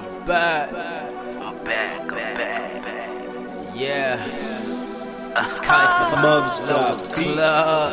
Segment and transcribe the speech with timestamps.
[0.00, 0.72] I'm back.
[0.72, 3.76] I'm back, I'm back.
[3.76, 4.16] Yeah.
[5.36, 6.14] It's Káiphás
[6.68, 7.32] got beat.
[7.32, 7.92] Club.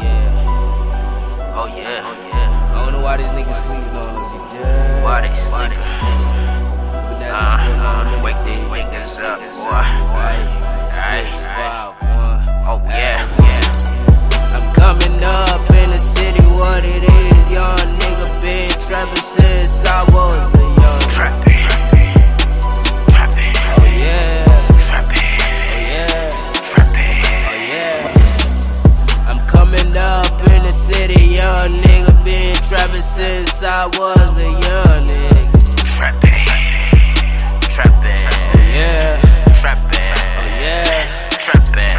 [0.00, 1.56] Yeah.
[1.56, 2.72] Oh yeah, oh yeah.
[2.72, 4.32] I don't know why these niggas sleeping on us.
[4.32, 5.02] You dead?
[5.02, 6.03] Why they sleeping?
[33.76, 35.96] I was a young nigga.
[35.98, 36.30] Trapping,
[37.74, 39.18] trapping, oh, Yeah,
[39.50, 41.08] trapping, oh yeah,
[41.42, 41.90] trapping,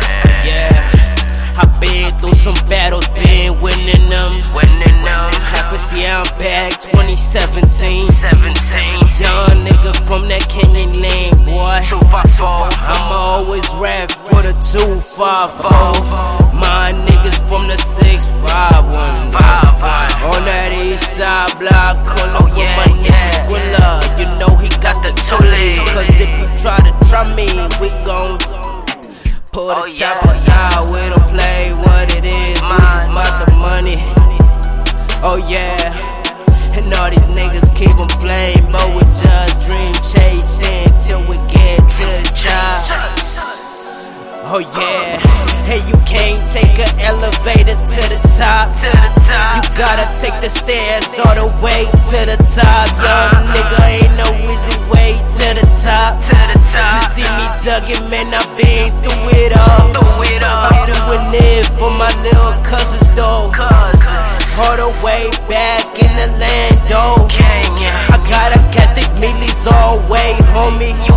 [0.47, 1.59] yeah.
[1.59, 4.39] I been through some battles, been winning them.
[4.55, 5.35] Winning them,
[5.77, 8.07] see I'm back, 2017.
[8.07, 11.83] 17, Young nigga from that Kenyan lane, boy.
[11.91, 16.55] 254, I'ma always rap for the 254.
[16.55, 18.45] My niggas from the 651.
[18.47, 19.74] 5, On that
[20.95, 23.29] east side block, corner Oh, with yeah, my yeah.
[23.43, 23.89] Squilla.
[24.19, 25.77] You know he got the toolie.
[25.93, 27.47] Cause if you try to try me,
[27.83, 28.39] we gon'
[29.51, 30.85] pull the Oh, yeah, choppers out.
[30.91, 32.55] We don't play what it is.
[32.63, 33.99] We just about the money.
[35.27, 35.93] Oh yeah.
[36.75, 41.79] And all these niggas keep on playing, but we just dream chasing till we get
[41.97, 43.11] to the top.
[44.47, 44.84] Oh yeah.
[45.65, 48.69] Hey, you can't take an elevator to the top.
[48.81, 49.57] to the top.
[49.57, 52.85] You gotta take the stairs all the way to the top.
[53.01, 53.53] Young uh-huh.
[53.53, 56.21] nigga ain't no easy way to the top.
[56.21, 59.91] to the You see me jugging, man, I've been through it all.
[59.93, 63.49] Throw it I'm doing it for my little cousins though.
[64.55, 67.27] All the way back in the land though.
[68.13, 70.95] I gotta catch these millies all way, homie.
[71.05, 71.14] you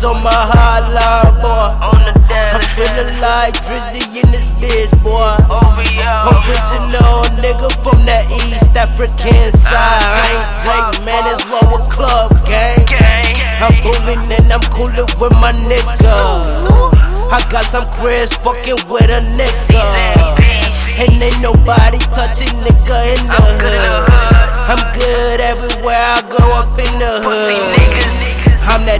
[0.00, 1.86] shorties on my hotline, boy.
[1.86, 5.36] On the I'm feeling like Drizzy in this bitch, boy.
[5.50, 6.40] OVO.
[6.40, 9.72] Original nigga from the East African side.
[9.72, 12.86] I ain't Drake, man, it's lower club gang.
[13.60, 16.90] I'm bullying and I'm coolin' with my niggas.
[17.32, 20.49] I got some Chris fucking with a nigga.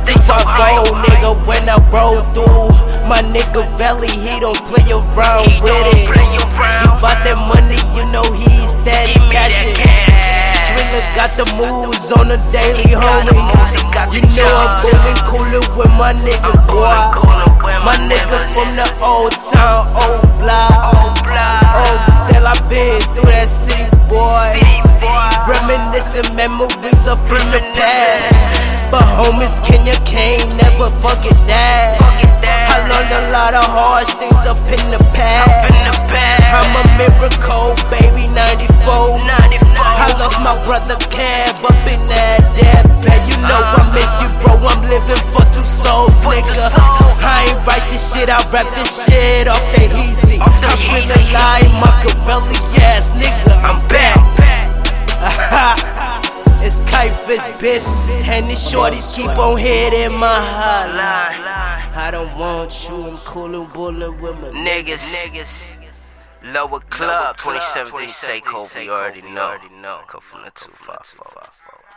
[0.07, 2.71] I'm that so 254 nigga when I roll through.
[3.09, 6.07] My nigga Valley, he don't play around He with don't it.
[6.09, 7.01] play He around.
[7.03, 9.75] bought that money, you know he's steady that cashing.
[9.75, 10.55] cash.
[10.55, 14.15] Skrilla got the moves on the daily, got the moves, he homie.
[14.15, 14.83] You know I'm jobs.
[15.27, 16.87] cooler with my niggas, I'm boy.
[17.19, 18.47] coolin', coolin' My niggas.
[18.55, 20.71] from the old town, old block.
[20.95, 21.07] Oh.
[21.73, 21.95] Oh,
[22.47, 24.55] I been through that city, boy.
[24.55, 25.31] City boy.
[25.51, 26.60] Reminiscing memories
[29.31, 31.95] Homies, Kenya can't never forget that.
[32.43, 35.71] I learned a lot of harsh things up in the past.
[35.71, 36.51] in the bag.
[36.51, 39.23] I'm a miracle, baby, 94.
[39.23, 39.87] 94.
[39.87, 43.23] I lost my brother Cab up in that deathbed.
[43.31, 44.59] You know I miss you, bro.
[44.67, 46.51] I'm living for two souls, nigga.
[47.23, 50.43] I ain't write this shit, I rap this shit off the easy.
[50.43, 50.51] I'm
[50.91, 53.50] feeling like Machiavelli ass nigga.
[57.31, 58.29] Kaifish, bitch.
[58.29, 61.45] And these shorties keep on hitting my hotline.
[61.45, 61.95] Line.
[61.95, 65.71] I don't want you, I'm coolin' bullin' with my Niggas, niggas.
[66.43, 70.01] Lower Club 2017 Say Seiko, you already know.
[70.07, 71.90] Come from the 254.